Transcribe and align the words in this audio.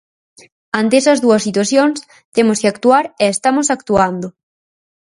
Ante 0.79 0.95
esas 1.01 1.21
dúas 1.25 1.45
situacións 1.47 1.97
temos 2.35 2.57
que 2.61 2.71
actuar 2.73 3.05
e 3.23 3.25
estamos 3.35 3.67
actuando. 3.75 4.27